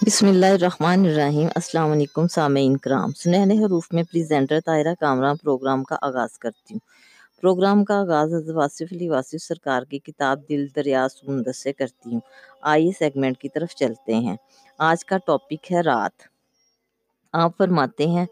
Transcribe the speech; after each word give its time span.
بسم 0.00 0.28
اللہ 0.28 0.46
الرحمن 0.46 1.04
الرحیم۔ 1.04 1.48
السلام 1.54 1.90
علیکم 1.92 2.26
سامعین 2.28 2.76
کرام۔ 2.76 3.12
سنہنے 3.12 3.64
حروف 3.64 3.92
میں 3.92 4.02
پریزنٹر 4.02 4.60
طاہرہ 4.60 4.94
کامران 5.00 5.36
پروگرام 5.36 5.84
کا 5.84 5.96
آغاز 6.02 6.38
کرتی 6.38 6.74
ہوں۔ 6.74 6.78
پروگرام 7.40 7.84
کا 7.84 7.94
آغاز 8.00 8.34
حضرت 8.34 8.56
واصف 8.56 8.92
علی 8.92 9.08
واصف 9.08 9.42
سرکار 9.42 9.82
کی 9.82 9.98
کتاب 9.98 10.40
دل 10.48 10.66
دریا 10.76 11.06
سمندر 11.08 11.52
سے 11.52 11.72
کرتی 11.72 12.12
ہوں۔ 12.12 12.20
آئیے 12.62 12.90
سیگمنٹ 12.98 13.38
کی 13.38 13.48
طرف 13.48 13.74
چلتے 13.74 14.14
ہیں۔ 14.14 14.36
آج 14.78 15.04
کا 15.04 15.16
ٹاپک 15.26 15.72
ہے 15.72 15.80
رات۔ 15.80 16.22
آپ 17.32 17.56
فرماتے 17.58 18.06
ہیں، 18.06 18.26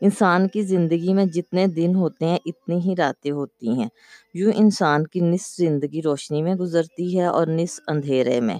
انسان 0.00 0.48
کی 0.48 0.62
زندگی 0.62 1.12
میں 1.12 1.24
جتنے 1.24 1.66
دن 1.66 1.94
ہوتے 1.94 2.24
ہیں، 2.24 2.38
اتنی 2.46 2.80
ہی 2.80 2.94
راتیں 2.98 3.30
ہوتی 3.30 3.68
ہیں۔ 3.68 3.88
یوں 4.34 4.52
انسان 4.54 5.06
کی 5.06 5.20
نصف 5.20 5.56
زندگی 5.56 6.02
روشنی 6.02 6.42
میں 6.42 6.54
گزرتی 6.54 7.18
ہے 7.18 7.26
اور 7.26 7.46
نصف 7.46 7.80
اندھیرے 7.86 8.40
میں۔ 8.40 8.58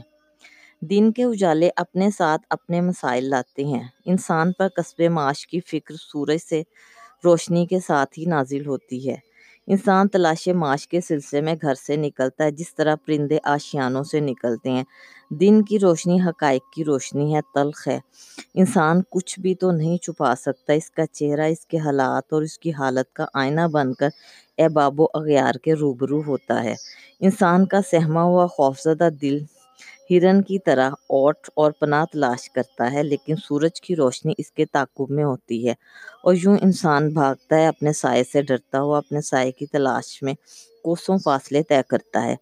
دن 0.90 1.12
کے 1.12 1.24
اجالے 1.24 1.70
اپنے 1.76 2.08
ساتھ 2.18 2.42
اپنے 2.50 2.80
مسائل 2.80 3.24
لاتے 3.24 3.64
ہیں۔ 3.64 3.82
انسان 4.04 4.52
پر 4.52 4.68
قصب 4.76 5.02
معاش 5.10 5.46
کی 5.46 5.60
فکر 5.60 5.94
سورج 5.94 6.38
سے 6.48 6.62
روشنی 7.24 7.66
کے 7.66 7.78
ساتھ 7.80 8.18
ہی 8.18 8.24
نازل 8.24 8.66
ہوتی 8.66 9.10
ہے۔ 9.10 9.16
انسان 9.66 10.08
تلاش 10.08 10.48
معاش 10.48 10.88
کے 10.88 11.00
سلسلے 11.00 11.40
میں 11.40 11.54
گھر 11.62 11.74
سے 11.74 11.96
نکلتا 11.96 12.44
ہے، 12.44 12.50
جس 12.50 12.74
طرح 12.74 12.94
پرندے 13.06 13.38
آشیانوں 13.44 14.04
سے 14.04 14.20
نکلتے 14.20 14.70
ہیں۔ 14.70 14.84
دن 15.30 15.62
کی 15.62 15.78
روشنی 15.78 16.20
حقائق 16.20 16.62
کی 16.74 16.84
روشنی 16.84 17.34
ہے، 17.34 17.40
تلخ 17.54 17.88
ہے۔ 17.88 17.98
انسان 18.54 19.02
کچھ 19.10 19.40
بھی 19.40 19.54
تو 19.54 19.70
نہیں 19.70 19.96
چھپا 19.96 20.34
سکتا۔ 20.34 20.72
اس 20.72 20.90
کا 20.90 21.06
چہرہ، 21.06 21.46
اس 21.46 21.66
کے 21.66 21.78
حالات 21.78 22.32
اور 22.32 22.42
اس 22.42 22.58
کی 22.58 22.72
حالت 22.72 23.12
کا 23.12 23.26
آئینہ 23.34 23.66
بن 23.72 23.94
کر 23.94 24.08
احباب 24.58 25.00
و 25.00 25.06
اغیار 25.14 25.54
کے 25.54 25.74
روبرو 25.74 26.22
ہوتا 26.26 26.64
ہے۔ 26.64 26.74
انسان 27.20 27.66
کا 27.66 27.80
سہما 27.90 28.22
ہوا 28.22 28.46
خوفزدہ 28.46 29.08
دل 29.22 29.38
ہرن 30.10 30.42
کی 30.42 30.58
طرح 30.58 30.90
اوٹ 30.90 31.36
اور 31.56 31.72
پناہ 31.72 32.04
تلاش 32.04 32.50
کرتا 32.50 32.92
ہے، 32.92 33.02
لیکن 33.02 33.34
سورج 33.36 33.80
کی 33.80 33.96
روشنی 33.96 34.32
اس 34.38 34.50
کے 34.50 34.64
تعقب 34.64 35.10
میں 35.10 35.24
ہوتی 35.24 35.68
ہے۔ 35.68 35.74
اور 36.22 36.34
یوں 36.34 36.56
انسان 36.62 37.08
بھاگتا 37.08 37.56
ہے، 37.56 37.66
اپنے 37.66 37.92
سائے 37.92 38.24
سے 38.24 38.42
ڈرتا 38.42 38.80
ہوا 38.80 38.98
اپنے 38.98 39.20
سائے 39.20 39.52
کی 39.52 39.66
تلاش 39.66 40.22
میں 40.22 40.34
کوسوں 40.84 41.18
فاصلے 41.18 41.62
طے 41.62 41.80
کرتا 41.88 42.24
ہے۔ 42.24 42.36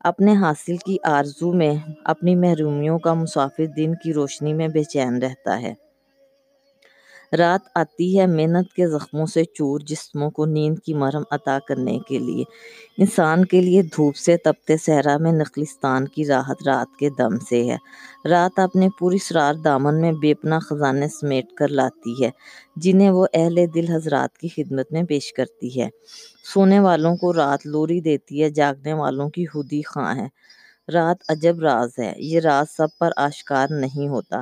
اپنے 0.00 0.32
حاصل 0.32 0.76
کی 0.76 0.96
آرزو 1.02 1.52
میں، 1.52 1.74
اپنی 2.04 2.36
محرومیوں 2.36 2.98
کا 2.98 3.14
مسافر 3.14 3.66
دن 3.66 3.94
کی 3.94 4.12
روشنی 4.12 4.54
میں 4.54 4.68
بے 4.68 4.84
چین 4.84 5.22
رہتا 5.22 5.62
ہے۔ 5.62 5.74
رات 7.32 7.60
آتی 7.74 8.18
ہے 8.18 8.26
محنت 8.26 8.72
کے 8.72 8.86
زخموں 8.86 9.26
سے 9.26 9.44
چور 9.44 9.80
جسموں 9.80 10.30
کو 10.30 10.46
نیند 10.46 10.78
کی 10.78 10.94
مرہم 10.94 11.22
عطا 11.30 11.58
کرنے 11.68 11.98
کے 12.08 12.18
لیے۔ 12.18 12.44
انسان 12.98 13.44
کے 13.44 13.60
لیے 13.60 13.82
دھوپ 13.82 14.16
سے 14.16 14.36
تپتے 14.36 14.76
صحرا 14.76 15.16
میں 15.16 15.32
نخلستان 15.32 16.08
کی 16.08 16.26
راحت 16.26 16.62
رات 16.66 16.98
کے 16.98 17.10
دم 17.10 17.38
سے 17.38 17.64
ہے۔ 17.64 17.76
رات 18.28 18.58
اپنے 18.58 18.88
پوری 18.98 19.18
سرار 19.18 19.54
دامن 19.54 20.00
میں 20.00 20.12
بے 20.12 20.34
پناہ 20.34 20.58
خزانے 20.58 21.08
سمیٹ 21.08 21.52
کر 21.52 21.68
لاتی 21.68 22.24
ہے، 22.24 22.30
جنہیں 22.76 23.10
وہ 23.10 23.26
اہل 23.34 23.66
دل 23.74 23.88
حضرات 23.88 24.38
کی 24.38 24.48
خدمت 24.48 24.92
میں 24.92 25.02
پیش 25.02 25.32
کرتی 25.32 25.80
ہے۔ 25.80 25.88
سونے 26.54 26.80
والوں 26.80 27.16
کو 27.16 27.32
رات 27.32 27.66
لوری 27.66 28.00
دیتی 28.00 28.42
ہے، 28.42 28.50
جاگنے 28.50 28.92
والوں 28.92 29.28
کی 29.28 29.46
خودی 29.46 29.82
خواں 29.82 30.16
ہے۔ 30.16 30.28
رات 30.92 31.16
عجب 31.28 31.60
راز 31.60 31.90
ہے، 31.98 32.12
یہ 32.16 32.40
راز 32.40 32.76
سب 32.76 32.88
پر 33.00 33.10
آشکار 33.16 33.66
نہیں 33.70 34.08
ہوتا۔ 34.08 34.40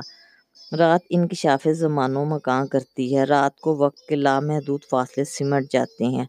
رات 0.71 0.99
انکشاف 1.09 1.67
زمان 1.71 2.15
و 2.15 2.25
مکان 2.25 2.67
کرتی 2.67 3.15
ہے؟ 3.15 3.23
رات 3.23 3.59
کو 3.59 3.75
وقت 3.75 4.07
کے 4.07 4.15
لامحدود 4.15 4.79
فاصلے 4.89 5.23
سمٹ 5.23 5.71
جاتے 5.71 6.05
ہیں۔ 6.05 6.25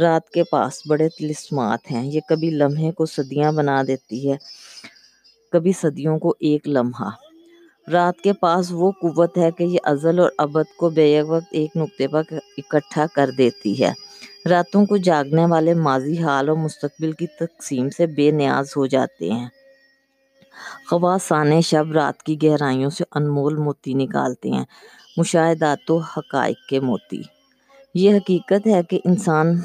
رات 0.00 0.30
کے 0.30 0.44
پاس 0.44 0.82
بڑے 0.86 1.08
تلسمات 1.08 1.90
ہیں۔ 1.90 2.06
یہ 2.06 2.20
کبھی 2.28 2.50
لمحے 2.50 2.92
کو 2.92 3.06
صدیاں 3.06 3.52
بنا 3.52 3.82
دیتی 3.86 4.32
ہے، 4.32 4.36
کبھی 5.52 5.72
صدیوں 5.72 6.18
کو 6.18 6.34
ایک 6.40 6.68
لمحہ۔ 6.68 7.10
رات 7.92 8.16
کے 8.16 8.32
پاس 8.32 8.66
وہ 8.70 8.90
قوت 8.90 9.38
ہے 9.38 9.50
کہ 9.50 9.64
یہ 9.64 9.78
ازل 9.82 10.18
اور 10.18 10.30
ابد 10.38 10.76
کو 10.76 10.90
بے 10.90 11.22
وقت 11.22 11.46
ایک 11.50 11.76
نقطے 11.76 12.08
پر 12.08 12.22
اکٹھا 12.58 13.06
کر 13.14 13.30
دیتی 13.38 13.84
ہے۔ 13.84 13.92
راتوں 14.50 14.86
کو 14.86 14.96
جاگنے 14.96 15.46
والے 15.46 15.74
ماضی 15.74 16.18
حال 16.18 16.48
اور 16.48 16.56
مستقبل 16.56 17.12
کی 17.12 17.26
تقسیم 17.26 17.90
سے 17.90 18.06
بے 18.06 18.30
نیاز 18.30 18.66
ہو 18.76 18.86
جاتے 18.86 19.30
ہیں۔ 19.30 19.48
خواصان 20.90 21.60
شب 21.60 21.92
رات 21.92 22.22
کی 22.22 22.42
گہرائیوں 22.42 22.90
سے 22.90 23.04
انمول 23.14 23.56
موتی 23.56 23.94
نکالتے 23.94 24.50
ہیں۔ 24.50 24.64
مشاہدات 25.16 25.90
و 25.90 25.98
حقائق 25.98 26.68
کے 26.68 26.80
موتی۔ 26.80 27.22
یہ 27.94 28.14
حقیقت 28.14 28.66
ہے 28.66 28.82
کہ 28.82 29.00
انسان، 29.04 29.60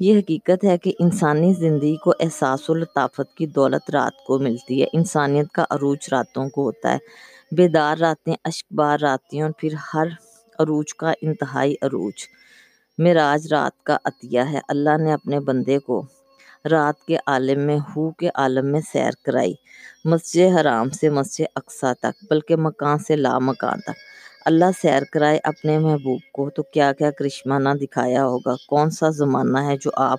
یہ 0.00 0.18
حقیقت 0.18 0.64
ہے 0.64 0.78
کہ 0.78 0.92
انسانی 0.98 1.52
زندگی 1.52 1.96
کو 1.96 2.12
احساس 2.20 2.70
و 2.70 2.74
لطافت 2.74 3.36
کی 3.36 3.46
دولت 3.46 3.90
رات 3.90 4.24
کو 4.26 4.38
ملتی 4.38 4.82
ہے۔ 4.82 4.86
انسانیت 4.92 5.52
کا 5.52 5.64
عروج 5.70 5.98
راتوں 6.12 6.48
کو 6.48 6.62
ہوتا 6.62 6.92
ہے۔ 6.92 6.98
بیدار 7.52 7.96
راتیں 7.96 8.34
اشکبار 8.44 8.98
راتیں 9.00 9.42
اور 9.42 9.50
پھر 9.58 9.74
ہر 9.94 10.06
عروج 10.58 10.94
کا 10.94 11.12
انتہائی 11.22 11.74
عروج۔ 11.82 12.12
معراج 12.98 13.46
رات 13.52 13.84
کا 13.84 13.96
عطیہ 14.04 14.40
ہے۔ 14.40 14.60
اللہ 14.68 14.96
نے 14.98 15.12
اپنے 15.12 15.40
بندے 15.40 15.78
کو 15.78 16.02
رات 16.70 17.04
کے 17.06 17.16
عالم 17.26 17.60
میں 17.60 17.78
ہو 17.78 18.10
کے 18.10 18.28
عالم 18.34 18.66
میں 18.66 18.80
سیر 18.92 19.10
کرائی۔ 19.24 19.54
مسجد 20.04 20.60
حرام 20.60 20.90
سے 20.90 21.08
مسجد 21.08 21.44
اقصا 21.56 21.92
تک، 21.92 22.24
بلکہ 22.30 22.56
مکان 22.56 22.98
سے 22.98 23.16
لا 23.16 23.38
مکان 23.38 23.80
تک۔ 23.80 23.90
اللہ 24.44 24.64
سیر 24.82 25.02
کرائے 25.12 25.38
اپنے 25.44 25.78
محبوب 25.78 26.20
کو، 26.32 26.50
تو 26.50 26.62
کیا 26.62 26.92
کیا 26.92 27.10
کرشمہ 27.10 27.54
نہ 27.54 27.68
دکھایا 27.68 28.26
ہوگا؟ 28.26 28.54
کون 28.68 28.90
سا 28.90 29.10
زمانہ 29.10 29.58
ہے 29.58 29.76
جو 29.80 29.90
آپ 29.96 30.18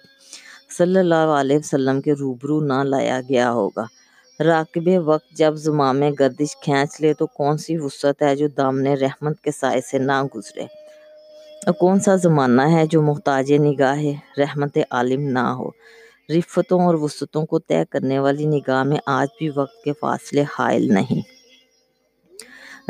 صلی 0.78 1.00
اللہ 1.00 1.16
علیہ 1.16 1.57
وسلم 1.57 2.01
کے 2.01 2.13
روبرو 2.13 2.59
نہ 2.59 2.83
لایا 2.83 3.22
گیا 3.29 3.51
ہوگا؟ 3.51 3.85
راکب 4.44 4.89
وقت 5.06 5.38
جب 5.38 5.56
زمام 5.56 6.01
گردش 6.19 6.57
کھینچ 6.57 7.01
لے، 7.01 7.13
تو 7.13 7.27
کون 7.27 7.57
سی 7.57 7.77
وسعت 7.77 8.22
ہے 8.22 8.35
جو 8.35 8.47
دامن 8.47 8.88
رحمت 8.88 9.41
کے 9.41 9.51
سائے 9.51 9.81
سے 9.81 9.97
نہ 9.97 10.23
گزرے؟ 10.35 10.63
اور 11.66 11.73
کون 11.73 12.00
سا 12.00 12.16
زمانہ 12.16 12.62
ہے 12.62 12.88
جو 12.88 13.01
محتاج 13.01 13.53
نگاہ 13.53 14.03
رحمت 14.38 14.77
عالم 14.91 15.22
نہ 15.22 15.39
ہو؟ 15.39 15.69
رفتوں 16.30 16.86
اور 16.86 16.94
وسعتوں 16.94 17.46
کو 17.46 17.59
طے 17.59 17.84
کرنے 17.90 18.19
والی 18.19 18.46
نگاہ 18.46 18.84
میں 18.84 18.97
آج 19.06 19.28
بھی 19.38 19.50
وقت 19.56 19.84
کے 19.84 19.94
فاصلے 19.94 20.44
حائل 20.59 20.94
نہیں۔ 20.94 21.36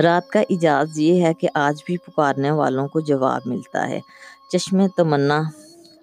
رات 0.01 0.29
کا 0.29 0.39
اجاز 0.49 0.99
یہ 0.99 1.25
ہے 1.25 1.33
کہ 1.33 1.47
آج 1.53 1.83
بھی 1.85 1.97
پکارنے 1.97 2.51
والوں 2.51 2.87
کو 2.87 2.99
جواب 2.99 3.41
ملتا 3.45 3.89
ہے۔ 3.89 3.99
چشم 4.51 4.87
تمنا، 4.87 5.41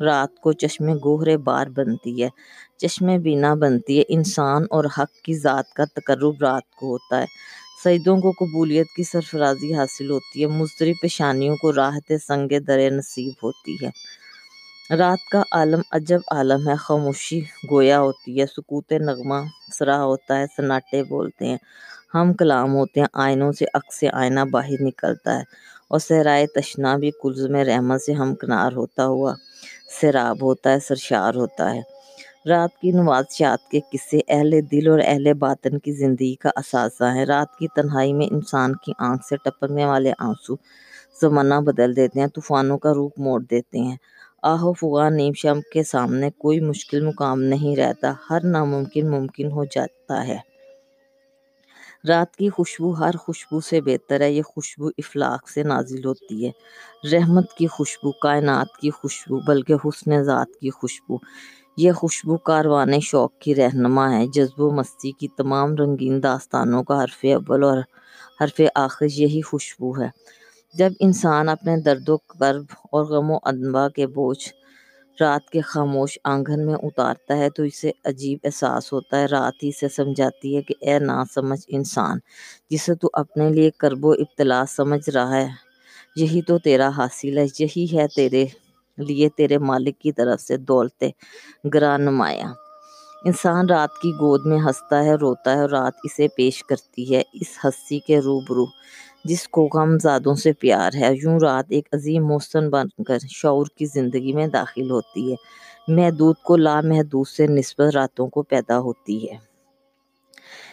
رات 0.00 0.40
کو 0.40 0.52
چشم 0.52 0.84
گوہر 1.04 1.36
بار 1.36 1.66
بنتی 1.66 2.22
ہے۔ 2.22 2.28
چشم 2.76 3.06
بینا 3.22 3.54
بنتی 3.54 3.98
ہے۔ 3.98 4.02
انسان 4.08 4.62
اور 4.70 4.84
حق 4.84 5.14
کی 5.24 5.34
ذات 5.34 5.72
کا 5.72 5.84
تقرب 5.84 6.34
رات 6.40 6.70
کو 6.70 6.86
ہوتا 6.86 7.20
ہے۔ 7.20 7.26
سجدوں 7.84 8.20
کو 8.20 8.30
قبولیت 8.30 8.86
کی 8.96 9.02
سرفرازی 9.02 9.74
حاصل 9.74 10.10
ہوتی 10.10 10.42
ہے۔ 10.42 10.46
مضطرب 10.46 10.94
پیشانیوں 11.02 11.56
کو 11.56 11.72
راحت 11.72 12.12
سنگ 12.28 12.58
در 12.58 12.90
نصیب 12.90 13.32
ہوتی 13.42 13.76
ہے۔ 13.82 13.90
رات 14.98 15.28
کا 15.30 15.42
عالم 15.50 15.80
عجب 15.90 16.20
عالم 16.30 16.68
ہے، 16.68 16.74
خاموشی 16.76 17.40
گویا 17.70 18.00
ہوتی 18.00 18.40
ہے، 18.40 18.46
سکوت 18.46 18.92
نغمہ 19.00 19.34
سرا 19.78 20.02
ہوتا 20.04 20.38
ہے، 20.38 20.46
سناٹے 20.56 21.02
بولتے 21.02 21.46
ہیں، 21.46 21.56
ہم 22.14 22.32
کلام 22.32 22.74
ہوتے 22.74 23.00
ہیں، 23.00 23.06
آئینوں 23.24 23.50
سے 23.52 23.64
عکس 23.74 24.02
آئینہ 24.12 24.40
باہر 24.50 24.82
نکلتا 24.82 25.38
ہے، 25.38 25.44
اور 25.88 25.98
صحرائے 25.98 26.46
تشنا 26.46 26.96
بھی 26.96 27.10
کلزم 27.22 27.56
رحمت 27.68 28.02
سے 28.02 28.12
ہم 28.12 28.34
کنار 28.34 28.72
ہوتا 28.72 29.06
ہوا 29.06 29.34
سیراب 30.00 30.42
ہوتا 30.42 30.72
ہے، 30.72 30.80
سرشار 30.80 31.34
ہوتا 31.34 31.74
ہے۔ 31.74 31.80
رات 32.46 32.80
کی 32.80 32.90
نوازشات 32.90 33.70
کے 33.70 33.80
قصے 33.92 34.20
اہل 34.28 34.60
دل 34.72 34.88
اور 34.88 35.00
اہل 35.04 35.32
باطن 35.38 35.78
کی 35.78 35.92
زندگی 35.92 36.34
کا 36.34 36.50
اثاثہ 36.56 37.14
ہیں۔ 37.14 37.26
رات 37.26 37.58
کی 37.58 37.68
تنہائی 37.74 38.12
میں 38.12 38.26
انسان 38.30 38.76
کی 38.76 38.92
آنکھ 39.08 39.26
سے 39.26 39.36
ٹپکنے 39.44 39.84
والے 39.84 40.12
آنسو 40.18 40.54
زمانہ 41.20 41.54
بدل 41.66 41.96
دیتے 41.96 42.20
ہیں، 42.20 42.26
طوفانوں 42.26 42.78
کا 42.78 42.92
روپ 42.94 43.18
موڑ 43.18 43.40
دیتے 43.50 43.78
ہیں۔ 43.78 43.96
آہ 44.42 44.64
و 44.64 44.72
فغاں 44.72 45.10
نیم 45.10 45.32
شم 45.36 45.60
کے 45.72 45.82
سامنے 45.82 46.30
کوئی 46.30 46.60
مشکل 46.60 47.06
مقام 47.06 47.42
نہیں 47.42 47.76
رہتا، 47.76 48.12
ہر 48.30 48.44
ناممکن 48.44 49.10
ممکن 49.10 49.52
ہو 49.52 49.64
جاتا 49.64 50.26
ہے۔ 50.26 50.38
رات 52.08 52.36
کی 52.36 52.50
خوشبو 52.50 52.98
ہر 52.98 53.16
خوشبو 53.16 53.60
سے 53.60 53.80
بہتر 53.80 54.20
ہے، 54.20 54.32
یہ 54.32 54.42
خوشبو 54.42 54.88
افلاق 54.88 55.48
سے 55.48 55.62
نازل 55.62 56.04
ہوتی 56.04 56.46
ہے۔ 56.46 56.50
رحمت 57.12 57.52
کی 57.52 57.66
خوشبو، 57.66 58.12
کائنات 58.12 58.76
کی 58.76 58.90
خوشبو، 58.90 59.40
بلکہ 59.40 59.74
حسن 59.84 60.22
ذات 60.22 60.60
کی 60.60 60.70
خوشبو۔ 60.70 61.16
یہ 61.76 61.92
خوشبو 61.92 62.36
کاروان 62.36 63.00
شوق 63.00 63.38
کی 63.38 63.54
رہنما 63.54 64.18
ہے۔ 64.18 64.26
جذب 64.26 64.60
و 64.60 64.70
مستی 64.70 65.12
کی 65.12 65.28
تمام 65.28 65.74
رنگین 65.74 66.22
داستانوں 66.22 66.84
کا 66.84 67.02
حرف 67.02 67.24
اول 67.24 67.64
اور 67.64 67.78
حرف 68.40 68.60
آخر 68.74 69.06
یہی 69.16 69.42
خوشبو 69.42 70.00
ہے۔ 70.00 70.08
جب 70.74 70.92
انسان 71.00 71.48
اپنے 71.48 71.76
درد 71.76 72.08
و 72.08 72.16
کرب 72.16 72.64
اور 72.92 73.04
غم 73.04 73.30
و 73.30 73.36
انبا 73.44 73.88
کے 73.88 74.06
بوجھ 74.06 74.48
رات 75.18 75.50
کے 75.50 75.60
خاموش 75.60 76.18
آنگن 76.24 76.64
میں 76.66 76.74
اتارتا 76.82 77.36
ہے 77.36 77.48
تو 77.50 77.62
اسے 77.62 77.90
عجیب 78.04 78.38
احساس 78.44 78.92
ہوتا 78.92 79.20
ہے۔ 79.20 79.26
رات 79.26 79.62
ہی 79.62 79.70
سے 79.72 79.88
سمجھاتی 79.88 80.56
ہے 80.56 80.62
کہ 80.62 80.74
اے 80.80 80.98
نا 80.98 81.22
سمجھ 81.34 81.60
انسان، 81.68 82.18
جسے 82.70 82.94
تو 82.94 83.08
اپنے 83.12 83.50
لیے 83.50 83.70
کرب 83.78 84.04
و 84.04 84.10
ابتلا 84.12 84.64
سمجھ 84.68 85.08
رہا 85.10 85.36
ہے، 85.36 85.48
یہی 86.16 86.42
تو 86.42 86.58
تیرا 86.58 86.88
حاصل 86.96 87.38
ہے، 87.38 87.44
یہی 87.58 87.86
ہے 87.92 88.06
تیرے 88.16 88.44
لیے، 88.98 89.28
تیرے 89.28 89.58
مالک 89.58 89.98
کی 89.98 90.12
طرف 90.12 90.40
سے 90.40 90.56
دولت 90.56 91.04
گراں 91.74 91.98
نمایاں 91.98 92.52
انسان 93.24 93.68
رات 93.68 94.00
کی 94.02 94.10
گود 94.10 94.46
میں 94.46 94.58
ہنستا 94.58 95.04
ہے، 95.04 95.14
روتا 95.14 95.54
ہے 95.54 95.60
اور 95.60 95.70
رات 95.70 95.94
اسے 96.04 96.28
پیش 96.36 96.62
کرتی 96.64 97.14
ہے، 97.14 97.22
اس 97.32 97.58
ہستی 97.64 97.98
کے 98.00 98.18
روبرو 98.20 98.66
جس 99.24 99.48
کو 99.48 99.68
غم 99.74 99.98
زادوں 99.98 100.34
سے 100.34 100.52
پیار 100.52 100.90
ہے۔ 100.94 101.10
یوں 101.22 101.38
رات 101.38 101.64
ایک 101.68 101.88
عظیم 101.92 102.26
محسن 102.26 102.70
بن 102.70 102.86
کر 103.06 103.18
شعور 103.30 103.66
کی 103.76 103.86
زندگی 103.86 104.32
میں 104.32 104.46
داخل 104.46 104.90
ہوتی 104.90 105.30
ہے۔ 105.30 105.36
محدود 105.88 106.36
کو 106.44 106.56
لامحدود 106.56 107.28
سے 107.28 107.46
نسبت 107.46 107.94
راتوں 107.94 108.26
کو 108.28 108.42
پیدا 108.42 108.78
ہوتی 108.78 109.30
ہے۔ 109.30 109.36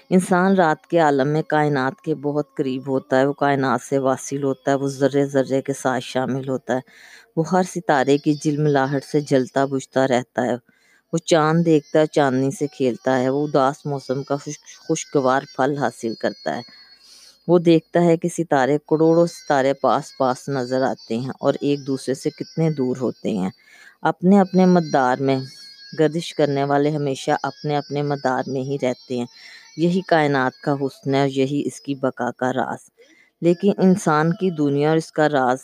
انسان 0.09 0.55
رات 0.55 0.87
کے 0.87 0.99
عالم 0.99 1.27
میں 1.27 1.41
کائنات 1.47 2.01
کے 2.01 2.15
بہت 2.15 2.55
قریب 2.57 2.87
ہوتا 2.87 3.19
ہے۔ 3.19 3.25
وہ 3.25 3.33
کائنات 3.33 3.81
سے 3.81 3.97
واصل 3.97 4.43
ہوتا 4.43 4.71
ہے۔ 4.71 4.75
وہ 4.75 4.87
ذرے 4.87 5.25
ذرے 5.25 5.61
کے 5.61 5.73
ساتھ 5.73 6.03
شامل 6.03 6.49
ہوتا 6.49 6.73
ہے۔ 6.73 6.79
وہ 7.35 7.43
ہر 7.51 7.63
ستارے 7.63 8.17
کی 8.17 8.33
جلملاہٹ 8.33 9.03
سے 9.03 9.19
جلتا 9.19 9.65
بجھتا 9.65 10.07
رہتا 10.07 10.45
ہے۔ 10.45 10.55
وہ 11.13 11.17
چاند 11.17 11.65
دیکھتا 11.65 11.99
ہے، 11.99 12.05
چاندنی 12.05 12.51
سے 12.51 12.67
کھیلتا 12.67 13.19
ہے۔ 13.19 13.29
وہ 13.29 13.47
اداس 13.47 13.85
موسم 13.85 14.23
کا 14.23 14.35
خوشگوار 14.87 15.41
پھل 15.57 15.77
حاصل 15.77 16.13
کرتا 16.13 16.57
ہے۔ 16.57 16.61
وہ 17.47 17.59
دیکھتا 17.59 18.03
ہے 18.03 18.17
کہ 18.17 18.29
ستارے 18.29 18.77
کروڑوں 18.77 19.27
ستارے 19.27 19.73
پاس 19.73 20.17
پاس 20.17 20.49
نظر 20.49 20.81
آتے 20.81 21.17
ہیں 21.17 21.29
اور 21.39 21.53
ایک 21.61 21.87
دوسرے 21.87 22.13
سے 22.13 22.29
کتنے 22.29 22.69
دور 22.69 22.97
ہوتے 23.01 23.29
ہیں۔ 23.31 23.49
اپنے 24.01 24.39
اپنے 24.39 24.65
مدار 24.65 25.17
میں 25.17 25.39
گردش 25.99 26.33
کرنے 26.33 26.63
والے 26.63 26.89
ہمیشہ 26.89 27.31
اپنے 27.43 27.77
اپنے 27.77 28.01
مدار 28.01 28.43
میں 28.47 28.61
ہی 28.61 28.77
رہتے 28.81 29.17
ہیں۔ 29.17 29.25
یہی 29.77 30.01
کائنات 30.01 30.61
کا 30.61 30.73
حسن 30.73 31.15
ہے 31.15 31.19
اور 31.19 31.27
یہی 31.27 31.63
اس 31.65 31.81
کی 31.81 31.95
بقا 31.95 32.31
کا 32.31 32.53
راز۔ 32.53 32.89
لیکن 33.41 33.71
انسان 33.77 34.33
کی 34.33 34.49
دنیا 34.49 34.89
اور 34.89 34.97
اس 34.97 35.11
کا 35.11 35.29
راز 35.29 35.59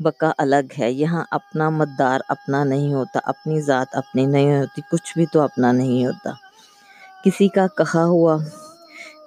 بقا 0.00 0.32
الگ 0.38 0.72
ہے۔ 0.78 0.92
یہاں 0.92 1.24
اپنا 1.30 1.70
مدار 1.70 2.20
اپنا 2.28 2.64
نہیں 2.64 2.94
ہوتا، 2.94 3.20
اپنی 3.24 3.60
ذات 3.60 3.86
اپنی 3.92 4.26
نہیں 4.26 4.58
ہوتی، 4.58 4.82
کچھ 4.92 5.18
بھی 5.18 5.26
تو 5.32 5.40
اپنا 5.40 5.72
نہیں 5.72 6.06
ہوتا۔ 6.06 6.30
کسی 7.24 7.48
کا 7.48 7.66
کہا 7.66 8.04
ہوا 8.04 8.36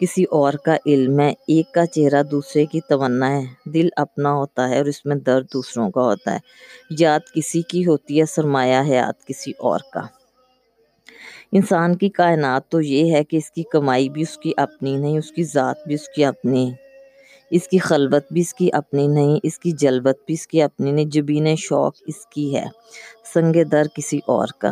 کسی 0.01 0.23
اور 0.23 0.53
کا 0.53 0.77
علم 0.85 1.19
ہے، 1.19 1.33
ایک 1.47 1.73
کا 1.73 1.85
چہرہ 1.85 2.23
دوسرے 2.23 2.65
کی 2.65 2.79
تمنا 2.81 3.41
ہے۔ 3.41 3.69
دل 3.69 3.87
اپنا 3.95 4.33
ہوتا 4.33 4.69
ہے 4.69 4.77
اور 4.77 4.85
اس 4.85 5.05
میں 5.05 5.15
درد 5.15 5.45
دوسروں 5.53 5.91
کا 5.91 6.01
ہوتا 6.01 6.33
ہے۔ 6.33 6.39
یاد 6.99 7.19
کسی 7.35 7.61
کی 7.61 7.85
ہوتی 7.85 8.19
ہے، 8.19 8.25
سرمایہ 8.25 8.79
حیات 8.79 9.25
کسی 9.25 9.51
اور 9.57 9.79
کا۔ 9.93 10.01
انسان 11.51 11.95
کی 11.95 12.09
کائنات 12.09 12.69
تو 12.69 12.81
یہ 12.81 13.13
ہے 13.13 13.23
کہ 13.23 13.37
اس 13.37 13.51
کی 13.51 13.63
کمائی 13.63 14.09
بھی 14.09 14.21
اس 14.21 14.37
کی 14.37 14.51
اپنی 14.57 14.97
نہیں، 14.97 15.17
اس 15.17 15.31
کی 15.31 15.43
ذات 15.43 15.75
بھی 15.87 15.95
اس 15.95 16.09
کی 16.15 16.25
اپنی۔ 16.25 16.71
اس 17.51 17.67
کی 17.67 17.77
خلوت 17.77 18.33
بھی 18.33 18.41
اس 18.41 18.53
کی 18.53 18.69
اپنی 18.73 19.07
نہیں، 19.07 19.39
اس 19.43 19.59
کی 19.59 19.71
جلبت 19.71 20.17
بھی 20.25 20.33
اس 20.33 20.47
کی 20.47 20.61
اپنی 20.61 20.91
نہیں۔ 20.91 21.05
جبین 21.05 21.55
شوق 21.55 21.93
اس 22.07 22.25
کی 22.25 22.55
ہے، 22.55 22.65
سنگ 23.33 23.63
در 23.63 23.83
کسی 23.95 24.19
اور 24.25 24.47
کا۔ 24.57 24.71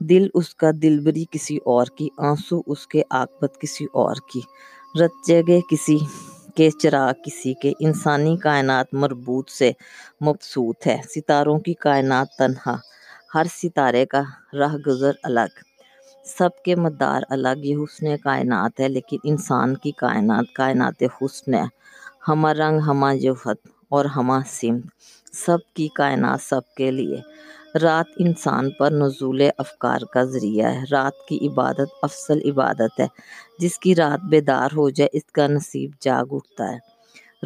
دل 0.00 0.28
اس 0.34 0.54
کا 0.54 0.70
دلبری 0.82 1.24
کسی 1.30 1.58
اور 1.64 1.86
کی، 1.86 2.08
آنسو 2.18 2.60
اس 2.66 2.86
کے 2.86 3.02
آکبت 3.10 3.60
کسی 3.60 3.86
اور 3.92 4.16
کی۔ 4.32 4.40
رت 5.00 5.26
جگہ 5.26 5.60
کسی 5.70 5.98
کے، 6.54 6.70
چراغ 6.70 7.12
کسی 7.26 7.54
کے۔ 7.54 7.72
انسانی 7.80 8.36
کائنات 8.36 8.86
مربوط 8.92 9.50
سے 9.50 9.72
مبسوط 10.26 10.86
ہے۔ 10.86 11.00
ستاروں 11.14 11.58
کی 11.58 11.74
کائنات 11.74 12.28
تنہا، 12.38 12.76
ہر 13.34 13.44
ستارے 13.62 14.06
کا 14.06 14.22
راہ 14.52 14.76
گزر 14.86 15.10
الگ۔ 15.22 15.52
سب 16.38 16.62
کے 16.64 16.76
مدار 16.76 17.22
الگ، 17.30 17.58
یہ 17.62 17.76
حسن 17.76 18.16
کائنات 18.16 18.80
ہے۔ 18.80 18.88
لیکن 18.88 19.16
انسان 19.24 19.76
کی 19.76 19.90
کائنات 19.90 20.44
کائنات 20.54 21.02
حسن 21.02 21.54
ہے۔ 21.54 21.64
ہمہ 22.28 22.48
رنگ، 22.48 22.78
ہمہ 22.78 23.14
جوہت 23.22 23.56
اور 23.88 24.04
ہمہ 24.04 24.34
سمت۔ 24.46 24.84
سب 25.32 25.58
کی 25.74 25.88
کائنات 25.88 26.40
سب 26.40 26.74
کے 26.76 26.90
لیے۔ 26.90 27.20
رات 27.82 28.06
انسان 28.18 28.70
پر 28.70 28.90
نزول 28.90 29.42
افکار 29.58 30.00
کا 30.12 30.22
ذریعہ 30.22 30.66
ہے۔ 30.72 30.84
رات 30.90 31.26
کی 31.28 31.48
عبادت 31.48 31.88
افضل 32.02 32.50
عبادت 32.50 33.00
ہے۔ 33.00 33.06
جس 33.58 33.78
کی 33.78 33.94
رات 33.94 34.24
بیدار 34.24 34.68
ہو 34.76 34.90
جائے، 34.90 35.08
اس 35.12 35.24
کا 35.32 35.46
نصیب 35.46 35.90
جاگ 36.00 36.24
اٹھتا 36.30 36.72
ہے۔ 36.72 36.78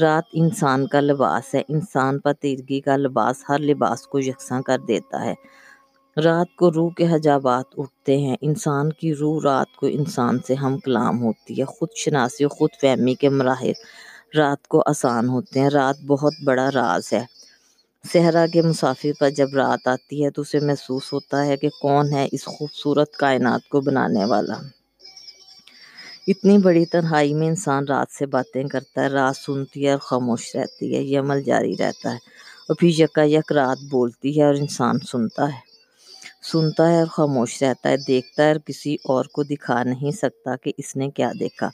رات 0.01 0.25
انسان 0.33 0.87
کا 0.87 1.01
لباس 1.01 1.55
ہے۔ 1.55 1.63
انسان 1.69 2.19
پر 2.19 2.33
تیرگی 2.33 2.81
کا 2.81 2.97
لباس 2.97 3.45
ہر 3.49 3.59
لباس 3.59 4.07
کو 4.07 4.19
یکساں 4.19 4.63
کر 4.63 4.79
دیتا 4.89 5.25
ہے۔ 5.25 5.35
رات 6.25 6.57
کو 6.57 6.73
روح 6.73 6.91
کے 6.97 7.15
حجابات 7.15 7.65
اٹھتے 7.77 8.19
ہیں۔ 8.19 8.37
انسان 8.41 8.93
کی 8.93 9.15
روح 9.15 9.41
رات 9.45 9.77
کو 9.77 9.87
انسان 9.87 10.39
سے 10.47 10.55
ہم 10.55 10.79
کلام 10.79 11.23
ہوتی 11.23 11.61
ہے۔ 11.61 11.65
خود 11.65 11.89
شناسی 11.97 12.45
و 12.45 12.49
خود 12.49 12.71
فہمی 12.81 13.15
کے 13.15 13.29
مراحل 13.29 13.73
رات 14.39 14.69
کو 14.69 14.83
آسان 14.87 15.29
ہوتے 15.29 15.61
ہیں۔ 15.61 15.71
رات 15.71 15.97
بہت 16.07 16.33
بڑا 16.45 16.71
راز 16.75 17.13
ہے۔ 17.13 17.40
صحرا 18.05 18.47
کے 18.53 18.63
مسافر 18.63 19.09
پر 19.21 19.31
جب 19.31 19.47
رات 19.55 19.89
آتی 19.89 20.25
ہے 20.25 20.31
تو 20.31 20.43
اسے 20.43 20.61
محسوس 20.61 21.13
ہوتا 21.13 21.47
ہے 21.47 21.57
کہ 21.57 21.69
کون 21.81 22.13
ہے 22.13 22.29
اس 22.33 22.45
خوبصورت 22.45 23.13
کائنات 23.13 23.69
کو 23.69 23.81
بنانے 23.81 24.25
والا۔ 24.25 24.55
اتنی 26.27 26.59
بڑی 26.59 26.85
تنہائی 26.85 27.35
میں 27.35 27.49
انسان 27.49 27.85
رات 27.85 28.07
سے 28.11 28.27
باتیں 28.27 28.65
کرتا 28.65 29.03
ہے، 29.03 29.07
رات 29.07 29.37
سنتی 29.37 29.87
ہے 29.87 29.91
اور 29.91 29.99
خاموش 29.99 30.57
رہتی 30.57 30.97
ہے، 30.97 31.03
یہ 31.03 31.19
عمل 31.19 31.43
جاری 31.43 31.77
رہتا 31.79 32.11
ہے 32.11 32.17
اور 32.69 32.77
پھر 32.77 32.89
یکا 32.89 33.23
یک 33.25 33.53
رات 33.53 33.79
بولتی 33.91 34.41
ہے 34.41 34.45
اور 34.45 34.55
انسان 34.55 34.99
سنتا 34.99 35.49
ہے۔ 35.49 35.59
سنتا 36.53 36.91
ہے 36.91 36.99
اور 36.99 37.07
خاموش 37.07 37.63
رہتا 37.63 37.89
ہے، 37.89 37.97
دیکھتا 37.97 38.43
ہے 38.43 38.49
اور 38.49 38.61
کسی 38.61 38.97
اور 39.05 39.25
کو 39.25 39.43
دکھا 39.43 39.83
نہیں 39.83 40.11
سکتا 40.11 40.57
کہ 40.57 40.73
اس 40.79 40.97
نے 40.97 41.11
کیا 41.11 41.33
دیکھا۔ 41.41 41.71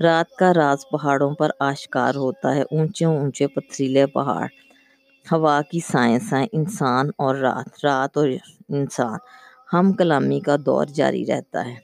رات 0.00 0.36
کا 0.38 0.54
راز 0.54 0.78
پہاڑوں 0.92 1.34
پر 1.34 1.50
آشکار 1.60 2.14
ہوتا 2.14 2.54
ہے، 2.54 2.62
اونچے 2.62 3.04
اونچے 3.04 3.46
پتھریلے 3.46 4.06
پہاڑ۔ 4.06 4.65
ہوا 5.32 5.60
کی 5.70 5.80
سائنسیں 5.80 6.46
انسان 6.52 7.10
اور 7.18 7.34
رات 7.34 7.84
رات 7.84 8.16
اور 8.16 8.28
انسان، 8.68 9.18
ہم 9.72 9.92
کلامی 9.92 10.40
کا 10.40 10.56
دور 10.66 10.86
جاری 10.86 11.26
رہتا 11.26 11.66
ہے۔ 11.66 11.74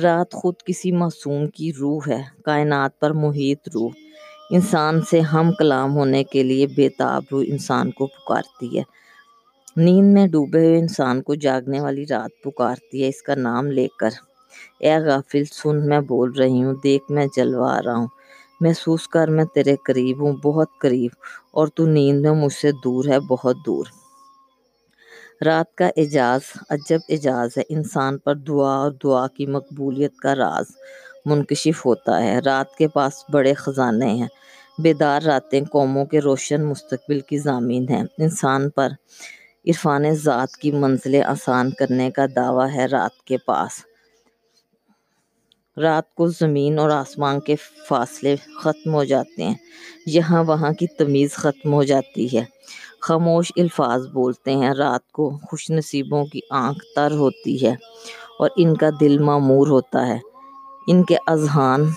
رات 0.00 0.32
خود 0.32 0.54
کسی 0.64 0.92
معصوم 0.92 1.46
کی 1.46 1.72
روح 1.72 2.00
ہے، 2.08 2.22
کائنات 2.44 3.00
پر 3.00 3.10
محیط 3.10 3.68
روح۔ 3.74 3.90
انسان 4.50 5.00
سے 5.10 5.20
ہم 5.20 5.52
کلام 5.52 5.96
ہونے 5.96 6.24
کے 6.24 6.42
لیے 6.42 6.66
بےتاب 6.66 7.22
روح 7.32 7.44
انسان 7.46 7.90
کو 7.90 8.06
پکارتی 8.06 8.78
ہے۔ 8.78 8.82
نیند 9.76 10.12
میں 10.12 10.26
ڈوبے 10.26 10.66
ہوئے 10.66 10.78
انسان 10.78 11.22
کو 11.22 11.34
جاگنے 11.34 11.80
والی 11.80 12.06
رات 12.06 12.42
پکارتی 12.44 13.02
ہے، 13.02 13.08
اس 13.08 13.22
کا 13.22 13.34
نام 13.34 13.66
لے 13.66 13.86
کر۔ 13.98 14.10
اے 14.78 14.98
غافل، 14.98 15.44
سن، 15.44 15.88
میں 15.88 16.00
بول 16.00 16.30
رہی 16.30 16.62
ہوں، 16.64 16.74
دیکھ، 16.84 17.12
میں 17.12 17.26
جلوا 17.36 17.82
رہا 17.82 17.96
ہوں۔ 17.96 18.06
محسوس 18.60 19.08
کر 19.08 19.28
میں 19.28 19.44
تیرے 19.44 19.76
قریب 19.76 20.22
ہوں، 20.22 20.32
بہت 20.32 20.68
قریب، 20.80 21.10
اور 21.50 21.68
تو 21.68 21.86
نیند 21.86 22.20
میں 22.20 22.30
مجھ 22.30 22.52
سے 22.52 22.72
دور 22.72 23.04
ہے، 23.04 23.20
بہت 23.20 23.56
دور۔ 23.66 23.86
رات 25.44 25.74
کا 25.74 25.86
اعجاز 25.96 26.40
عجب 26.70 26.98
اعجاز 27.08 27.50
ہے، 27.56 27.62
انسان 27.68 28.18
پر 28.18 28.34
دعا 28.34 28.74
اور 28.74 28.92
دعا 29.04 29.26
کی 29.26 29.46
مقبولیت 29.46 30.16
کا 30.16 30.34
راز 30.34 30.64
منکشف 31.24 31.86
ہوتا 31.86 32.22
ہے۔ 32.22 32.38
رات 32.38 32.76
کے 32.76 32.88
پاس 32.88 33.24
بڑے 33.32 33.54
خزانے 33.54 34.06
ہیں، 34.06 34.28
بیدار 34.78 35.22
راتیں 35.22 35.60
قوموں 35.72 36.04
کے 36.04 36.20
روشن 36.20 36.64
مستقبل 36.64 37.20
کی 37.20 37.38
ضامین 37.38 37.88
ہیں۔ 37.88 38.04
انسان 38.18 38.70
پر 38.70 38.88
عرفان 39.64 40.14
ذات 40.14 40.56
کی 40.56 40.72
منزلیں 40.72 41.22
آسان 41.22 41.70
کرنے 41.70 42.10
کا 42.10 42.26
دعویٰ 42.36 42.68
ہے 42.74 42.86
رات 42.86 43.24
کے 43.24 43.36
پاس۔ 43.36 43.93
رات 45.82 46.14
کو 46.14 46.26
زمین 46.26 46.78
اور 46.78 46.90
آسمان 46.90 47.40
کے 47.40 47.56
فاصلے 47.88 48.36
ختم 48.62 48.94
ہو 48.94 49.04
جاتے 49.04 49.42
ہیں۔ 49.42 49.54
یہاں 50.06 50.44
وہاں 50.44 50.72
کی 50.72 50.86
تمیز 50.86 51.32
ختم 51.32 51.72
ہو 51.72 51.82
جاتی 51.82 52.38
ہے۔ 52.38 52.44
خاموش 53.00 53.52
الفاظ 53.56 54.06
بولتے 54.06 54.52
ہیں۔ 54.52 54.74
رات 54.74 55.12
کو 55.12 55.38
خوش 55.50 55.70
نصیبوں 55.70 56.26
کی 56.26 56.40
آنکھ 56.50 56.84
تر 56.96 57.10
ہوتی 57.10 57.66
ہے 57.66 57.74
اور 58.38 58.50
ان 58.56 58.76
کا 58.76 58.90
دل 59.00 59.18
معمور 59.18 59.66
ہوتا 59.66 60.06
ہے۔ 60.06 60.18
ان 60.86 61.04
کے 61.04 61.16
اذہان 61.26 61.90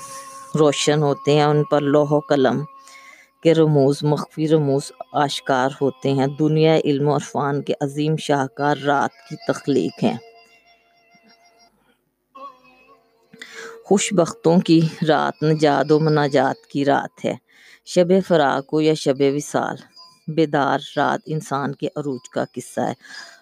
روشن 0.60 1.02
ہوتے 1.02 1.34
ہیں۔ 1.34 1.44
ان 1.44 1.64
پر 1.64 1.82
لوح 1.82 2.08
و 2.10 2.20
قلم 2.20 2.64
کے 3.44 3.54
رموز، 3.54 3.98
مخفی 4.02 4.48
رموز 4.48 4.92
آشکار 5.14 5.70
ہوتے 5.82 6.14
ہیں۔ 6.14 6.28
دنیا 6.28 6.78
علم 6.78 7.08
و 7.08 7.16
عرفان 7.16 7.62
کے 7.62 7.74
عظیم 7.82 8.16
شاہکار 8.18 8.78
رات 8.78 9.30
کی 9.30 9.36
تخلیق 9.48 10.04
ہیں۔ 10.04 10.18
خوش 13.88 14.14
بختوں 14.14 14.60
کی 14.60 14.82
رات 15.08 15.44
نجات 15.44 15.92
و 15.92 16.00
مناجات 16.00 16.68
کی 16.68 16.86
رات 16.86 17.26
ہے۔ 17.26 17.34
شب 17.86 18.08
فراق 18.28 18.74
ہو 18.74 18.82
یا 18.82 18.94
شب 18.94 19.22
وصال۔ 19.36 19.76
بیدار 20.28 20.80
رات 20.98 21.20
انسان 21.26 21.76
کے 21.76 21.88
عروج 21.96 22.30
کا 22.30 22.44
قصہ 22.54 22.82
ہے۔ 22.82 22.94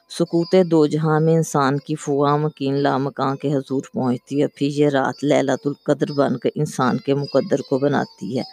سکوت 0.10 0.56
دو 0.72 0.86
جہاں 0.86 1.20
میں 1.20 1.34
انسان 1.34 1.78
کی 1.78 1.96
فغاں 1.96 2.38
مکین 2.38 2.76
لامکاں 2.76 3.36
کے 3.36 3.54
حضور 3.54 3.82
پہنچتی 3.94 4.42
ہے۔ 4.42 4.48
پھر 4.48 4.68
یہ 4.68 4.90
رات 4.90 5.24
لیلۃ 5.24 5.64
القدر 5.66 6.12
بن 6.12 6.38
کر 6.38 6.50
انسان 6.56 6.98
کے 6.98 7.14
مقدر 7.14 7.62
کو 7.62 7.80
بناتی 7.80 8.38
ہے۔ 8.38 8.44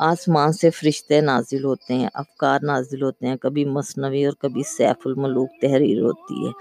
آسمان 0.00 0.52
سے 0.52 0.70
فرشتے 0.70 1.20
نازل 1.20 1.64
ہوتے 1.64 1.94
ہیں، 1.94 2.08
افکار 2.14 2.58
نازل 2.62 3.02
ہوتے 3.02 3.26
ہیں۔ 3.26 3.36
کبھی 3.36 3.64
مصنوعی 3.64 4.24
اور 4.24 4.32
کبھی 4.32 4.62
سیف 4.62 5.06
الملوک 5.06 5.48
تحریر 5.62 6.00
ہوتی 6.00 6.46
ہے۔ 6.46 6.52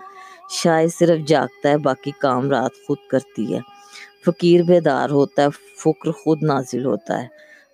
شاید 0.50 0.90
صرف 1.00 1.28
جاگتا 1.28 1.70
ہے، 1.70 1.78
باقی 1.78 2.12
کام 2.22 2.50
رات 2.50 2.72
خود 2.88 2.98
کرتی 3.10 3.54
ہے۔ 3.54 3.60
فقیر 4.26 4.64
بیدار 4.64 5.10
ہوتا 5.10 5.44
ہے 5.44 5.48
فکر 5.84 6.12
خود 6.12 6.44
نازل 6.44 6.86
ہوتا 6.86 7.24
ہے۔ 7.24 7.28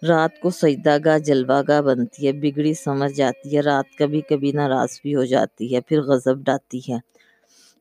رات 0.07 0.39
کو 0.39 0.49
سجدہ 0.49 0.97
گاہ، 1.05 1.17
جلوہ 1.17 1.61
گاہ 1.67 1.81
بنتی 1.81 2.27
ہے، 2.27 2.31
بگڑی 2.31 2.73
سمجھ 2.73 3.13
جاتی 3.13 3.55
ہے، 3.55 3.61
رات 3.61 3.97
کبھی 3.97 4.21
کبھی 4.21 4.51
ناراض 4.51 4.89
بھی 5.01 5.15
ہو 5.15 5.25
جاتی 5.25 5.75
ہے، 5.75 5.81
پھر 5.81 6.01
غضب 6.01 6.37
ڈاتی 6.37 6.79
ہے۔ 6.79 6.95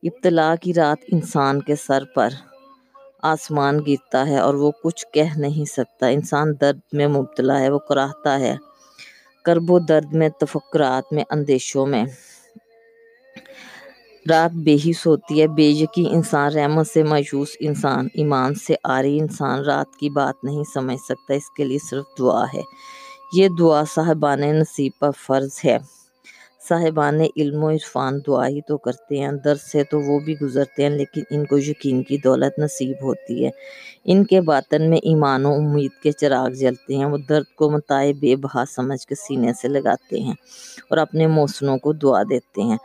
ابتلا 0.03 0.55
کی 0.55 0.73
رات 0.73 1.03
انسان 1.11 1.61
کے 1.61 1.75
سر 1.75 2.03
پر 2.15 2.29
آسمان 3.23 3.79
گرتا 3.87 4.27
ہے 4.27 4.37
اور 4.37 4.53
وہ 4.53 4.71
کچھ 4.83 5.05
کہہ 5.13 5.37
نہیں 5.37 5.65
سکتا۔ 5.65 6.07
انسان 6.07 6.47
درد 6.61 6.79
میں 6.93 7.07
مبتلا 7.07 7.59
ہے، 7.59 7.69
وہ 7.69 7.79
کراہتا 7.79 8.39
ہے۔ 8.39 8.55
کرب 9.45 9.71
و 9.71 9.79
درد 9.79 10.13
میں، 10.13 10.29
تفکرات 10.29 11.13
میں، 11.13 11.23
اندیشوں 11.29 11.85
میں۔ 11.85 12.05
رات 14.29 14.51
بے 14.55 14.75
حس 14.85 15.07
ہوتی 15.07 15.41
ہے۔ 15.41 15.47
بے 15.47 15.63
یقین 15.63 16.05
انسان 16.11 16.53
رحمت 16.53 16.87
سے 16.87 17.03
مایوس 17.03 17.47
انسان، 17.59 18.07
ایمان 18.13 18.55
سے 18.55 18.75
عاری 18.83 19.19
انسان 19.19 19.59
رات 19.59 19.95
کی 19.99 20.09
بات 20.09 20.43
نہیں 20.43 20.63
سمجھ 20.73 20.99
سکتا، 21.05 21.33
اس 21.33 21.49
کے 21.49 21.63
لیے 21.63 21.77
صرف 21.89 22.03
دعا 22.19 22.45
ہے۔ 22.53 22.61
یہ 23.33 23.47
دعا 23.59 23.83
صاحبان 23.95 24.39
نصیب 24.39 24.91
پر 24.99 25.09
فرض 25.27 25.59
ہے۔ 25.65 25.77
صاحبان 26.69 27.21
علم 27.37 27.63
و 27.63 27.69
عرفان 27.69 28.19
دعا 28.27 28.47
ہی 28.47 28.61
تو 28.61 28.77
کرتے 28.77 29.17
ہیں۔ 29.19 29.31
درد 29.31 29.59
سے 29.59 29.83
تو 29.83 29.99
وہ 30.01 30.19
بھی 30.19 30.35
گزرتے 30.41 30.83
ہیں، 30.83 30.89
لیکن 30.89 31.21
ان 31.29 31.45
کو 31.45 31.57
یقین 31.57 32.03
کی 32.03 32.17
دولت 32.17 32.59
نصیب 32.59 32.95
ہوتی 33.01 33.45
ہے۔ 33.45 33.49
ان 34.05 34.23
کے 34.25 34.41
باطن 34.41 34.89
میں 34.89 34.97
ایمان 34.97 35.45
و 35.45 35.53
امید 35.53 35.91
کے 36.03 36.11
چراغ 36.11 36.49
جلتے 36.49 36.95
ہیں۔ 36.95 37.05
وہ 37.05 37.17
درد 37.29 37.55
کو 37.55 37.69
متائے 37.71 38.13
بے 38.13 38.35
بہا 38.35 38.63
سمجھ 38.75 39.07
کے 39.07 39.15
سینے 39.15 39.53
سے 39.53 39.67
لگاتے 39.67 40.19
ہیں 40.19 40.35
اور 40.89 40.97
اپنے 40.97 41.27
موسنوں 41.27 41.77
کو 41.77 41.93
دعا 41.93 42.23
دیتے 42.29 42.61
ہیں۔ 42.61 42.77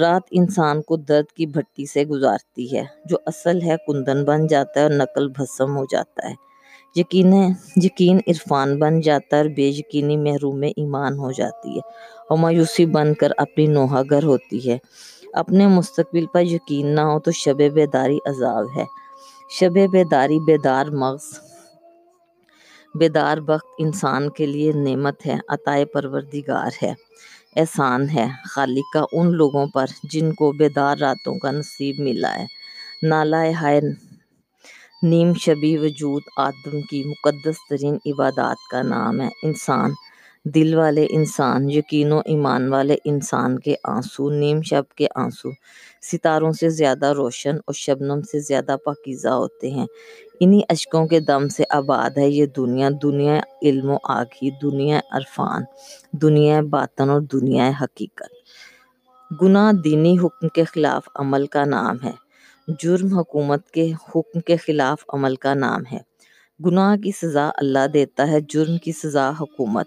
رات 0.00 0.22
انسان 0.30 0.82
کو 0.82 0.96
درد 0.96 1.32
کی 1.32 1.46
بھٹی 1.46 1.86
سے 1.86 2.04
گزارتی 2.04 2.76
ہے، 2.76 2.84
جو 3.04 3.16
اصل 3.26 3.62
ہے 3.62 3.76
کندن 3.86 4.24
بن 4.24 4.46
جاتا 4.46 4.80
ہے 4.80 4.82
اور 4.82 4.90
نقل 4.90 5.28
بھسم 5.28 5.76
ہو 5.76 5.84
جاتا 5.84 6.28
ہے۔ 6.28 6.34
یقین 6.96 7.32
یقین 7.76 8.18
عرفان 8.28 8.78
بن 8.78 9.00
جاتا 9.00 9.36
ہے 9.36 9.42
اور 9.42 9.50
بے 9.50 9.62
یقینی 9.62 10.16
محروم 10.16 10.62
ایمان 10.62 11.18
ہو 11.18 11.32
جاتی 11.32 11.74
ہے۔ 11.74 11.80
اور 12.30 12.38
مایوسی 12.38 12.86
بن 12.86 13.14
کر 13.14 13.28
اپنی 13.36 13.66
نوحہ 13.66 14.02
گر 14.10 14.22
ہوتی 14.22 14.70
ہے۔ 14.70 14.78
اپنے 15.32 15.66
مستقبل 15.66 16.26
پر 16.26 16.42
یقین 16.42 16.94
نہ 16.94 17.00
ہو 17.00 17.20
تو 17.20 17.30
شب 17.30 17.56
بیداری 17.74 18.18
عذاب 18.26 18.64
ہے۔ 18.76 18.84
شب 19.50 19.90
بیداری 19.92 20.38
بیدار 20.38 20.86
مغز، 20.86 21.38
بیدار 22.94 23.38
وقت 23.48 23.66
انسان 23.78 24.30
کے 24.30 24.46
لیے 24.46 24.72
نعمت 24.72 25.26
ہے 25.26 25.36
عطائے 25.48 25.84
پروردگار 25.84 26.70
ہے۔ 26.82 26.94
احسان 27.56 28.08
ہے۔ 28.10 28.26
خالق 28.44 28.92
کا 28.92 29.04
ان 29.12 29.30
لوگوں 29.32 29.66
پر 29.66 29.86
جن 30.02 30.32
کو 30.32 30.52
بیدار 30.52 30.96
راتوں 30.96 31.38
کا 31.38 31.50
نصیب 31.50 31.98
ملا 31.98 32.34
ہے۔ 32.38 32.46
نالہ 33.02 33.36
ہائے 33.60 33.80
نیم 35.02 35.34
شبی 35.34 35.76
وجود 35.76 36.22
آدم 36.36 36.80
کی 36.82 37.04
مقدس 37.04 37.54
ترین 37.70 37.96
عبادات 38.06 38.56
کا 38.70 38.82
نام 38.82 39.20
ہے۔ 39.20 39.28
انسان 39.42 39.90
دل 40.44 40.74
والے 40.74 41.06
انسان، 41.10 41.70
یقین 41.70 42.12
و 42.12 42.18
ایمان 42.18 42.68
والے 42.68 42.96
انسان 43.04 43.58
کے 43.58 43.74
آنسو، 43.84 44.30
نیم 44.30 44.62
شب 44.62 44.82
کے 44.96 45.06
آنسو۔ 45.14 45.48
ستاروں 46.02 46.52
سے 46.52 46.68
زیادہ 46.68 47.06
روشن 47.06 47.54
اور 47.54 47.72
شبنم 47.74 48.22
سے 48.22 48.40
زیادہ 48.40 48.76
پاکیزہ 48.84 49.28
ہوتے 49.28 49.70
ہیں۔ 49.70 49.86
انہی 50.40 50.60
اشکوں 50.68 51.06
کے 51.06 51.20
دم 51.20 51.48
سے 51.48 51.64
آباد 51.70 52.18
ہے 52.18 52.30
یہ 52.30 52.46
دنیا۔ 52.46 52.88
دنیا 53.02 53.40
علم 53.62 53.90
و 53.90 53.96
آگی 54.04 54.50
دنیا 54.50 55.00
عرفان، 55.10 55.62
دنیا 56.12 56.60
باطن 56.70 57.10
اور 57.10 57.20
دنیا 57.20 57.70
حقیقت۔ 57.80 58.32
گناہ 59.42 59.72
دینی 59.72 60.18
حکم 60.18 60.48
کے 60.48 60.64
خلاف 60.64 61.08
عمل 61.14 61.46
کا 61.46 61.64
نام 61.64 61.96
ہے۔ 62.04 62.12
جرم 62.82 63.18
حکومت 63.18 63.70
کے 63.70 63.92
حکم 63.92 64.40
کے 64.40 64.56
خلاف 64.56 65.04
عمل 65.08 65.36
کا 65.36 65.54
نام 65.54 65.82
ہے۔ 65.92 66.11
گناہ 66.64 66.96
کی 66.96 67.10
سزا 67.10 67.50
اللہ 67.54 67.86
دیتا 67.92 68.28
ہے، 68.28 68.40
جرم 68.48 68.78
کی 68.78 68.92
سزا 68.92 69.30
حکومت۔ 69.40 69.86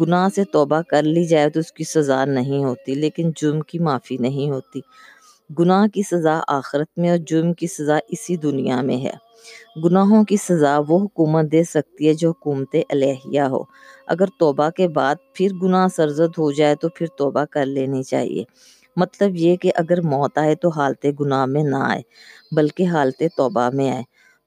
گناہ 0.00 0.28
سے 0.34 0.44
توبہ 0.44 0.80
کر 0.88 1.02
لی 1.02 1.24
جائے 1.24 1.50
تو 1.50 1.60
اس 1.60 1.72
کی 1.72 1.84
سزا 1.84 2.24
نہیں 2.24 2.64
ہوتی، 2.64 2.94
لیکن 2.94 3.30
جرم 3.36 3.60
کی 3.60 3.78
معافی 3.78 4.16
نہیں 4.16 4.50
ہوتی۔ 4.50 4.80
گناہ 5.58 5.86
کی 5.86 6.02
سزا 6.02 6.40
آخرت 6.48 6.98
میں 6.98 7.10
اور 7.10 7.18
جرم 7.18 7.52
کی 7.52 7.66
سزا 7.66 7.98
اسی 8.08 8.36
دنیا 8.36 8.82
میں 8.82 8.96
ہے۔ 8.96 9.14
گناہوں 9.84 10.24
کی 10.24 10.36
سزا 10.36 10.78
وہ 10.88 10.98
حکومت 10.98 11.52
دے 11.52 11.64
سکتی 11.64 12.08
ہے 12.08 12.14
جو 12.14 12.28
حکومت 12.30 12.76
علیحیہ 12.90 13.40
ہو۔ 13.40 13.62
اگر 14.06 14.24
توبہ 14.38 14.70
کے 14.70 14.88
بعد 14.88 15.14
پھر 15.34 15.48
گناہ 15.62 15.88
سرزد 15.88 16.38
ہو 16.38 16.52
جائے 16.52 16.74
تو 16.74 16.88
پھر 16.88 17.06
توبہ 17.18 17.44
کر 17.44 17.66
لینی 17.66 18.02
چاہیے۔ 18.02 18.44
مطلب 18.96 19.36
یہ 19.36 19.56
کہ 19.56 19.70
اگر 19.74 20.00
موت 20.00 20.38
آئے 20.38 20.54
تو 20.54 20.68
حالت 20.68 21.06
گناہ 21.20 21.46
میں 21.46 21.62
نہ 21.62 21.76
آئے، 21.76 22.02
بلکہ 22.56 22.86
حالت 22.86 23.22
توبہ 23.36 23.70
میں 23.74 23.90
آئے۔ 23.90 24.02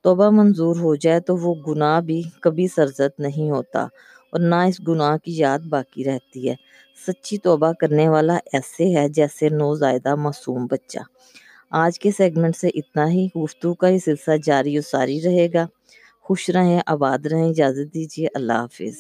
توبہ 0.08 0.30
منظور 0.30 0.76
ہو 0.76 0.96
جائے 0.96 1.20
تو 1.20 1.38
وہ 1.38 1.56
گناہ 1.68 2.02
بھی 2.02 2.24
کبھی 2.42 2.68
سرزد 2.68 3.20
نہیں 3.20 3.52
ہوتا 3.52 3.84
اور 4.32 4.40
نہ 4.40 4.56
اس 4.56 4.82
گناہ 4.88 5.18
کی 5.18 5.38
یاد 5.38 5.60
باقی 5.60 6.04
رہتی 6.04 6.50
ہے۔ 6.50 6.56
سچی 7.08 7.38
توبہ 7.38 7.72
کرنے 7.80 8.10
والا 8.10 8.38
ایسے 8.54 8.98
ہے 8.98 9.10
جیسے 9.10 9.50
نوزائیدہ 9.50 10.16
معصوم 10.16 10.66
بچہ۔ 10.66 11.00
آج 11.72 12.00
کے 12.00 12.12
سیگمنٹ 12.12 12.56
سے 12.56 12.68
اتنا 12.68 13.10
ہی۔ 13.10 13.28
گفتگو 13.44 13.74
کا 13.74 13.88
یہ 13.88 13.98
سلسلہ 13.98 14.34
جاری 14.44 14.78
و 14.78 14.82
ساری 14.82 15.22
رہے 15.22 15.48
گا۔ 15.54 15.68
خوش 16.22 16.50
رہیں، 16.50 16.82
آباد 16.86 17.26
رہیں، 17.26 17.50
اجازت 17.50 17.94
دیجیے۔ 17.94 18.28
اللہ 18.34 18.54
حافظ۔ 18.54 18.96